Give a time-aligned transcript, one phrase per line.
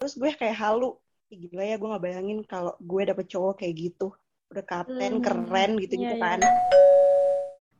[0.00, 0.96] terus gue kayak halu
[1.28, 4.16] Ih, gila ya gue nggak bayangin kalau gue dapet cowok kayak gitu
[4.48, 6.40] udah kapten Hmm, keren gitu gitu iya, kan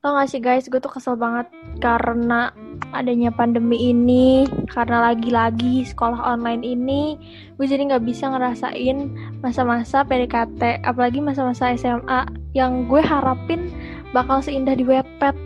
[0.01, 2.57] Tau gak sih guys, gue tuh kesel banget karena
[2.97, 7.21] adanya pandemi ini, karena lagi-lagi sekolah online ini,
[7.61, 9.13] gue jadi nggak bisa ngerasain
[9.45, 13.69] masa-masa PDKT, apalagi masa-masa SMA yang gue harapin
[14.17, 15.37] bakal seindah di Wattpad.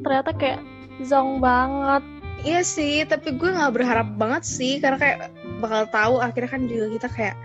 [0.00, 0.64] Ternyata kayak
[1.04, 2.00] zong banget.
[2.40, 5.18] Iya sih, tapi gue nggak berharap banget sih karena kayak
[5.60, 7.36] bakal tahu akhirnya kan juga kita kayak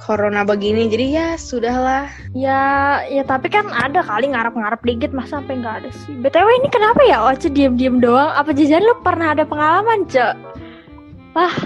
[0.00, 0.88] corona begini.
[0.88, 2.08] Jadi ya sudahlah.
[2.32, 2.62] Ya,
[3.06, 6.16] ya tapi kan ada kali ngarep-ngarep dikit, masa sampai nggak ada sih.
[6.16, 8.32] BTW ini kenapa ya Oce diem-diem doang?
[8.32, 10.34] Apa jajan lu pernah ada pengalaman, Cek?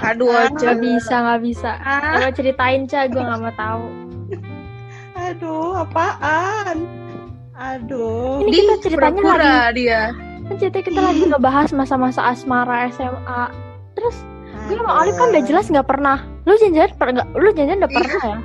[0.03, 0.51] Aduh, Ah.
[0.51, 0.67] Oce.
[0.67, 1.71] Gak bisa, nggak bisa.
[1.81, 3.85] Ah, Coba ceritain, Cek, gue nggak mau tahu.
[5.15, 6.85] aduh apaan
[7.55, 10.01] aduh Ini di kita ceritanya pura-pura dia.
[10.45, 13.43] Kan ceritanya kita lagi ngebahas masa-masa asmara SMA.
[13.95, 14.17] Terus
[14.65, 16.19] gue sama Alif kan udah jelas nggak pernah.
[16.43, 17.29] Lu janjian nggak?
[17.35, 17.97] Lu janjian udah Iya.
[17.97, 18.39] pernah ya?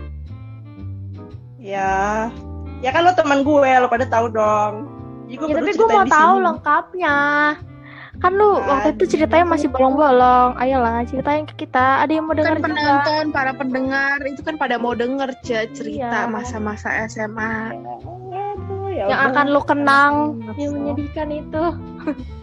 [1.60, 1.92] ya
[2.80, 4.88] ya kan lo teman gue lo pada tahu dong
[5.28, 6.46] Jadi gue Ya, tapi gue mau tahu sini.
[6.48, 7.18] lengkapnya.
[8.18, 9.12] Kan lu waktu itu Aduh.
[9.14, 10.58] ceritanya masih bolong-bolong.
[10.58, 12.02] Ayolah, ceritain ke kita.
[12.02, 12.68] Ada yang mau dengar Kan juga?
[12.74, 16.28] penonton, para pendengar itu kan pada mau denger Ce, cerita Iya.
[16.28, 17.78] masa-masa SMA.
[18.28, 20.14] Aduh, ya Yang akan lu kenang.
[20.58, 21.64] Yang menyedihkan itu.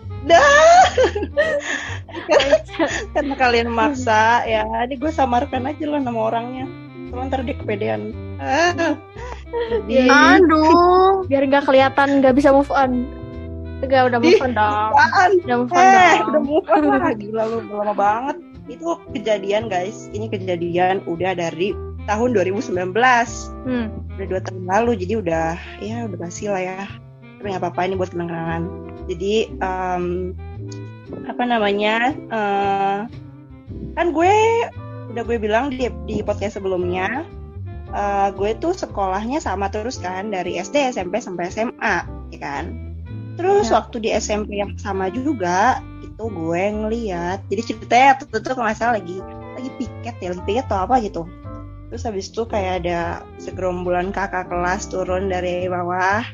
[3.14, 6.66] karena kalian maksa ya ini gue samarkan aja lah nama orangnya
[7.06, 8.10] Cuma ntar dia kepedean
[8.42, 8.98] ah.
[9.86, 11.22] Jadi, Aduh.
[11.30, 13.06] Biar nggak kelihatan nggak bisa move on.
[13.78, 14.90] Enggak, udah move on dong.
[14.90, 15.30] apaan?
[15.40, 16.26] Udah move on eh dong.
[16.26, 21.32] udah move on lah gila lu udah lama banget itu kejadian guys ini kejadian udah
[21.32, 21.70] dari
[22.04, 22.74] tahun 2019
[23.62, 23.86] Hmm.
[24.18, 26.82] udah dua tahun lalu jadi udah ya udah basi lah ya
[27.38, 28.62] tapi nggak apa-apa ini buat kenang-kenangan.
[29.06, 30.04] Jadi em,
[31.30, 32.98] apa namanya eh,
[33.94, 34.34] kan gue
[35.14, 37.22] udah gue bilang di di podcast sebelumnya
[37.92, 41.96] eh, gue tuh sekolahnya sama terus kan dari SD SMP sampai SMA
[42.34, 42.64] ya kan?
[43.36, 43.78] Terus Ya.
[43.84, 48.96] waktu di SMP yang sama juga itu gue ngeliat jadi ceritanya tuh tuh nggak salah
[48.96, 49.20] lagi
[49.56, 51.22] lagi piket ya lagi piket atau apa gitu.
[51.86, 56.24] Terus habis itu kayak ada segerombolan kakak kelas turun dari bawah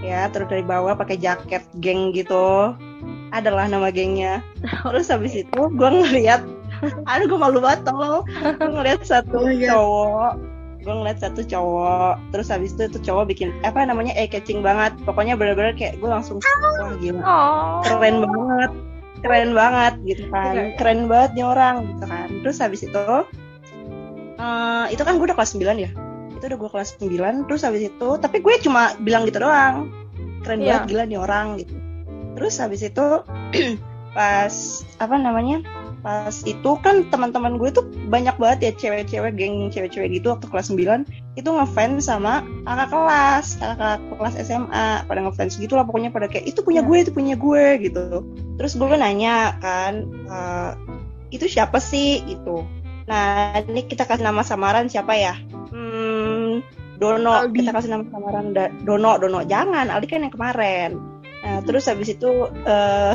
[0.00, 2.74] ya turun dari bawah pakai jaket geng gitu.
[3.28, 4.40] Adalah nama gengnya.
[4.86, 6.42] Terus habis itu gue ngeliat
[7.10, 9.74] aduh gue malu banget tolong gue ngeliat satu Oh, iya.
[9.74, 10.32] cowok.
[10.78, 12.14] Gue ngeliat satu cowok.
[12.30, 14.94] Terus habis itu tuh cowok bikin apa namanya eye catching banget.
[15.02, 16.38] Pokoknya bener-bener kayak gue langsung
[16.78, 17.22] wah gila.
[17.84, 18.70] Keren banget.
[19.18, 20.54] Keren banget gitu kan.
[20.54, 20.68] Keren.
[20.78, 22.28] keren banget nih orang gitu kan.
[22.46, 23.04] Terus habis itu
[24.38, 25.90] eh, itu kan gue udah kelas 9 ya
[26.38, 29.90] itu udah gue kelas 9 terus habis itu tapi gue cuma bilang gitu doang.
[30.40, 30.80] Keren Iya.
[30.80, 31.74] banget gila nih orang gitu.
[32.38, 33.06] Terus habis itu
[34.16, 34.54] pas
[34.98, 35.60] apa namanya
[35.98, 40.70] pas itu kan teman-teman gue tuh banyak banget ya cewek-cewek geng cewek-cewek gitu waktu kelas
[40.70, 41.02] 9
[41.34, 46.46] itu ngefans sama kakak kelas kakak kelas SMA pada ngefans gitu lah pokoknya pada kayak
[46.46, 46.86] itu punya Ya.
[46.86, 48.22] gue itu punya gue gitu.
[48.56, 50.70] Terus gue nanya kan "Eh,
[51.34, 52.22] itu siapa sih?
[52.24, 52.62] gitu.
[53.10, 55.34] Nah ini kita kasih nama samaran siapa ya
[56.98, 57.62] Dono Aldi.
[57.62, 59.46] kita kasih nama samaran Da- Dono Dono.
[59.46, 60.90] Jangan Aldi kan yang kemarin.
[61.46, 63.14] Nah terus habis itu eh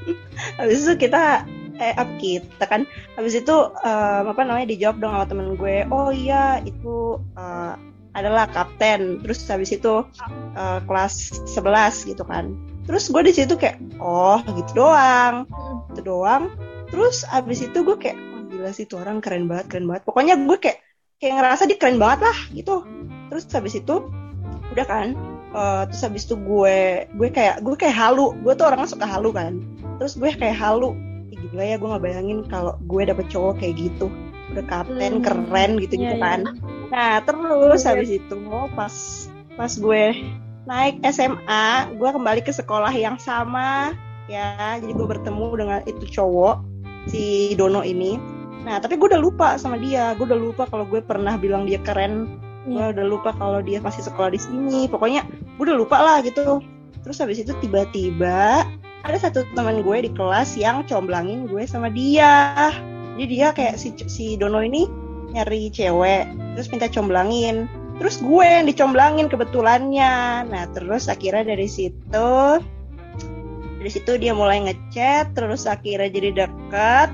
[0.58, 1.46] habis itu kita
[1.80, 2.84] eh up kita kan
[3.16, 5.86] habis itu em, apa namanya dijawab dong sama temen gue.
[5.88, 7.74] Oh iya itu eh,
[8.18, 9.22] adalah kapten.
[9.22, 10.02] Terus habis itu
[10.58, 12.50] eh, kelas 11 gitu kan.
[12.90, 15.46] Terus gue di situ kayak oh gitu doang.
[15.94, 16.50] Itu doang.
[16.90, 20.02] Terus habis itu gue kayak wah gila sih tuh orang keren banget keren banget.
[20.02, 20.82] Pokoknya gue kayak
[21.22, 22.82] kayak ngerasa dia keren banget lah gitu
[23.30, 24.10] terus habis itu
[24.74, 25.14] udah kan
[25.50, 28.34] eh, terus habis itu gue gue kayak gue kayak halu.
[28.42, 29.62] Gue tuh orangnya suka halu kan.
[29.98, 30.94] Terus gue kayak halu.
[31.30, 34.06] Gila ya gue nggak bayangin kalau gue dapet cowok kayak gitu.
[34.52, 35.24] Udah kapten Hmm.
[35.24, 36.22] keren gitu gitu Iya, iya.
[36.22, 36.40] kan.
[36.90, 37.88] Nah terus Iya.
[37.94, 38.36] habis itu
[38.74, 38.94] pas
[39.56, 40.04] pas gue
[40.68, 43.94] naik SMA gue kembali ke sekolah yang sama.
[44.30, 46.62] Ya jadi gue bertemu dengan itu cowok
[47.10, 48.14] si Dono ini.
[48.62, 50.14] Nah tapi gue udah lupa sama dia.
[50.14, 52.28] Gue udah lupa kalau gue pernah bilang dia keren
[52.68, 52.92] gue Iya.
[52.92, 54.84] udah lupa kalau dia masih sekolah di sini.
[54.90, 55.24] Pokoknya
[55.56, 56.60] gue udah lupa lah gitu.
[57.00, 58.68] Terus habis itu tiba-tiba
[59.00, 62.72] ada satu teman gue di kelas yang comblangin gue sama dia.
[63.16, 64.84] Jadi dia kayak si si Dono ini
[65.32, 67.64] nyari cewek terus minta comblangin.
[68.00, 70.44] Terus gue yang dicomblangin kebetulannya.
[70.48, 72.60] Nah terus akhirnya dari situ
[73.80, 77.08] dari situ dia mulai ngechat terus akhirnya jadi deket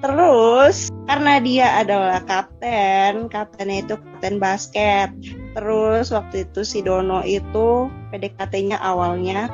[0.00, 5.08] terus karena dia adalah kapten kaptennya itu kapten basket
[5.56, 9.48] terus waktu itu si Dono itu PDKT-nya awalnya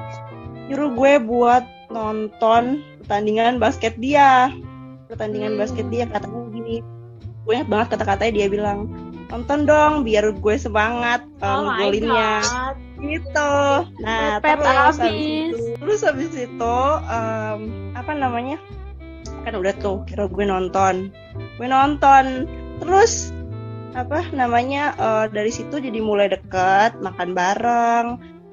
[0.66, 4.50] nyuruh gue buat nonton pertandingan basket dia
[5.06, 5.60] pertandingan Hmm.
[5.60, 6.76] basket dia katanya gini
[7.42, 8.78] gue ingat banget kata-katanya dia bilang
[9.28, 12.76] nonton dong biar gue semangat uh, Oh God.
[13.02, 13.52] gitu
[14.04, 15.50] nah Pepet terus habis abis.
[15.50, 16.76] itu terus habis itu
[17.10, 17.60] em,
[17.92, 18.56] apa namanya
[19.42, 21.10] kan udah tuh kira gue nonton.
[21.58, 22.46] Gue nonton.
[22.82, 23.30] Terus
[23.92, 28.06] apa namanya eh, dari situ jadi mulai deket makan bareng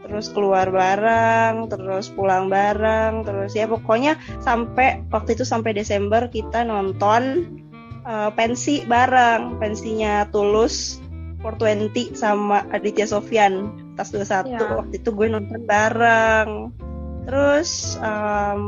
[0.03, 6.67] terus keluar bareng terus pulang bareng terus ya pokoknya sampai waktu itu sampai Desember kita
[6.67, 7.47] nonton
[8.03, 9.61] eh, pensi bareng.
[9.63, 10.99] Pensinya Tulus
[11.39, 14.59] 420 sama Aditya Sofyan tas 21 Ya.
[14.75, 16.71] waktu itu gue nonton bareng
[17.29, 18.63] terus em,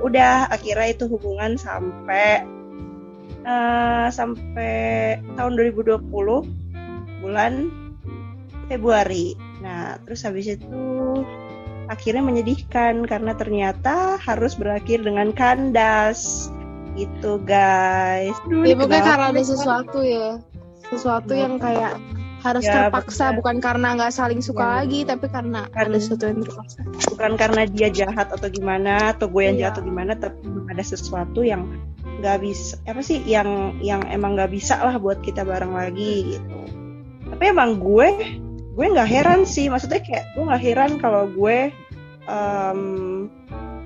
[0.00, 2.40] udah akhirnya itu hubungan sampai
[3.44, 4.76] eh, sampai
[5.36, 6.08] tahun 2020
[7.20, 7.52] bulan
[8.72, 9.36] Februari.
[9.60, 10.88] Nah terus habis itu
[11.92, 16.48] akhirnya menyedihkan karena ternyata harus berakhir dengan kandas.
[16.96, 18.34] Gitu guys.
[18.48, 20.40] Duh, Ya pokoknya karena ada sesuatu ya.
[20.88, 22.00] Sesuatu yang kayak
[22.38, 23.36] harus Ya, terpaksa betul.
[23.42, 24.72] bukan karena nggak saling suka Ya.
[24.80, 26.78] lagi tapi karena Kan- ada sesuatu yang terpaksa.
[27.10, 29.62] bukan karena dia jahat atau gimana atau gue yang Iya.
[29.64, 31.62] jahat atau gimana tapi ada sesuatu yang
[32.18, 33.48] nggak bisa apa sih yang
[33.78, 36.58] yang emang nggak bisa lah buat kita bareng lagi gitu
[37.28, 38.08] tapi emang gue
[38.74, 41.70] gue nggak heran sih maksudnya kayak gue nggak heran kalau gue
[42.26, 42.80] em,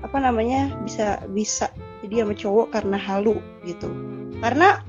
[0.01, 1.69] apa namanya bisa bisa
[2.01, 3.89] jadi sama cowok karena halu gitu
[4.41, 4.83] karena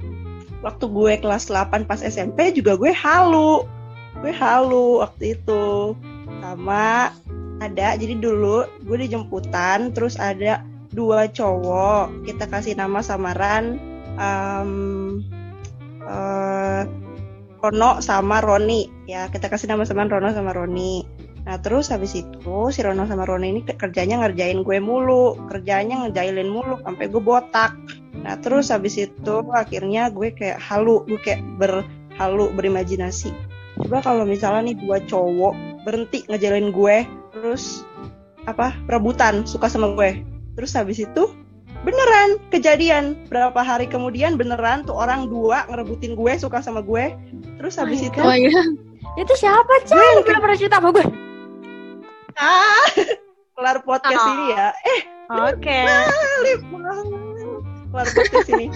[0.64, 3.68] waktu gue kelas 8 pas SMP juga gue halu.
[4.24, 5.92] Gue halu waktu itu.
[6.40, 7.12] Sama
[7.60, 12.24] ada jadi dulu gue di jemputan terus ada dua cowok.
[12.24, 13.76] Kita kasih nama samaran
[14.16, 14.70] em,
[16.08, 16.82] eh,
[17.60, 18.88] Rono sama Roni.
[19.04, 21.04] Ya kita kasih nama samaran Rono sama Roni.
[21.44, 25.36] Nah terus habis itu si Rono sama Roni ini ke- kerjanya ngerjain gue mulu.
[25.48, 27.76] Kerjanya ngejailin mulu sampai gue botak
[28.22, 33.34] nah terus habis itu akhirnya gue kayak halu gue kayak berhalu berimajinasi
[33.80, 36.96] coba kalau misalnya nih dua cowok berhenti ngejalin gue
[37.34, 37.82] terus
[38.44, 40.22] apa rebutan suka sama gue
[40.54, 41.32] terus habis itu
[41.82, 47.12] beneran kejadian berapa hari kemudian beneran tuh orang dua ngerebutin gue suka sama gue
[47.58, 48.68] terus habis my itu Oh God.
[49.14, 49.94] Itu siapa, Chan?
[49.94, 51.06] Lu belum pernah cerita sama gue.
[52.34, 52.82] ah
[53.54, 54.32] kelar podcast Ah.
[54.32, 55.00] ini ya eh
[55.54, 55.78] Oke.
[56.42, 57.06] lip banget
[57.94, 58.66] kelar podcast ini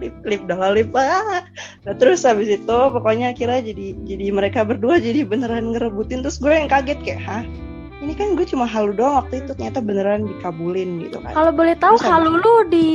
[0.00, 1.44] lip lip dah lip ah.
[1.84, 6.50] nah terus habis itu pokoknya akhirnya jadi jadi mereka berdua jadi beneran ngerebutin terus gue
[6.50, 7.44] yang kaget kayak hah
[8.00, 11.76] ini kan gue cuma halu doang waktu itu ternyata beneran dikabulin gitu kan Kalau boleh
[11.76, 12.88] tahu Terus halu lu di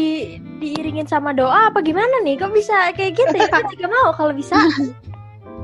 [0.57, 2.42] diiringin sama doa apa gimana nih?
[2.42, 3.46] Kok bisa kayak gitu ya?
[3.46, 4.57] Gue juga mau kalau bisa.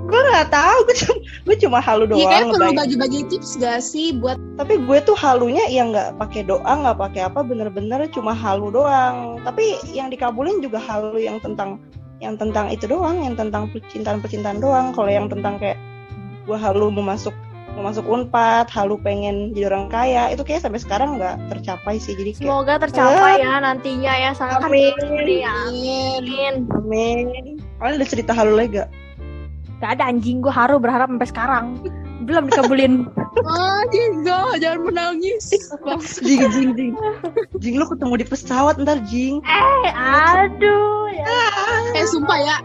[0.08, 1.16] Gue nggak tahu gue cuma
[1.46, 2.80] gue cuma halu doang Iya kayak perlu ngebayang.
[2.82, 7.22] bagi-bagi tips gak sih buat tapi gue tuh halunya ya nggak pakai doa nggak pakai
[7.28, 11.78] apa bener-bener cuma halu doang tapi yang dikabulin juga halu yang tentang
[12.22, 15.78] yang tentang itu doang yang tentang percintaan percintaan doang kalau yang tentang kayak
[16.46, 17.34] gue halu mau masuk
[17.72, 22.14] mau masuk unpad halu pengen jadi orang kaya itu kayak sampai sekarang nggak tercapai sih
[22.20, 24.92] jadi kayak Semoga tercapai ya nantinya ya sangat Amin.
[25.26, 25.54] ya.
[25.72, 26.68] Amin.
[26.68, 27.26] amin
[27.80, 28.90] kalian ada cerita halu lagi gak?
[29.82, 31.66] Gak ada anjing gue haru berharap sampai sekarang.
[32.22, 33.10] Belum dikabulin.
[33.50, 35.58] ah enggak jangan menangis.
[36.26, 36.94] Jing jing jing.
[37.58, 39.42] Jing lu ketemu di pesawat ntar jing.
[39.42, 41.26] Eh, aduh ya.
[41.98, 42.58] eh sumpah ya.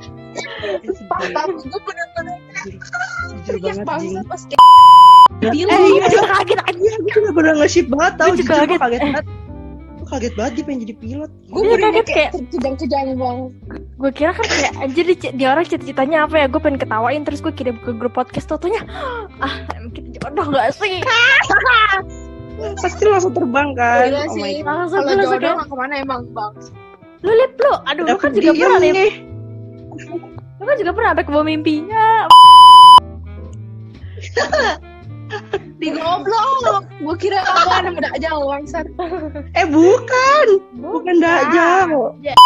[0.84, 2.36] Jujur gue bener-bener
[2.68, 3.00] jujur
[3.48, 4.66] teriak banget jing kayak
[5.44, 6.58] Eh, iya, Gue juga kaget.
[6.76, 8.28] Iya, gue juga bener nge-ship banget tau.
[8.32, 8.76] Gue kaget.
[8.76, 9.24] kaget banget.
[9.96, 11.30] Gue kaget banget dia pengen jadi pilot.
[11.48, 13.52] Gue Iya, bener kaget kayak terkejang-kejang banget
[13.96, 16.46] Gue kira kan kayak anjir di, di orang cita-citanya apa ya?
[16.52, 18.44] Gue pengen ketawain terus gue kirim ke grup podcast.
[18.44, 18.84] Totonya
[19.40, 21.00] Ah emang kita jodoh gak sih?
[22.84, 24.12] Pasti langsung terbang kan?
[24.12, 24.68] Gila Oh my sih God.
[24.68, 26.52] Langsung kalau jodoh kayak nggak ke mana emang bang?
[27.24, 29.12] Lu lip lu Aduh lu kan juga pernah lip nih.
[30.60, 32.06] Lu kan juga pernah sampai ke bawah mimpinya.
[35.80, 36.84] Di goblok.
[37.00, 38.86] Gue kira apa nama aja bangsat.
[39.56, 40.46] Eh bukan.
[40.84, 41.14] Bukan.
[41.16, 42.36] Dajjal Ya.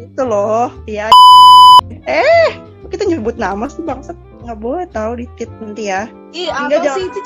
[0.00, 1.12] Itu loh Ya
[2.08, 2.56] Eh
[2.90, 4.18] Kita nyebut nama sih bangsat.
[4.42, 6.10] Nggak boleh tahu di tit nanti ya.
[6.34, 7.20] Enggak, apa sih itu